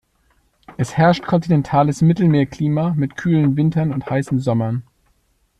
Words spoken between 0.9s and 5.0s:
herrscht kontinentales Mittelmeerklima mit kühlen Wintern und heißen Sommern.